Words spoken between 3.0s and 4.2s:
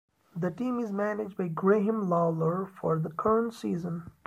current season.